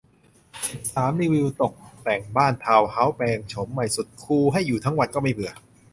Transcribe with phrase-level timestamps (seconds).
[0.69, 5.51] สิบสาม รีวิวตกแต่งบ้านทาวน์เฮ้าส์ แปลงโฉมใหม่สุดคูล ให้อยู่ทั้งวันก็ไม่เบื่อ